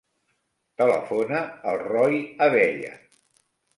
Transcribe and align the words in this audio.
Telefona 0.83 1.41
al 1.73 1.77
Roi 1.85 2.17
Abella. 2.47 2.95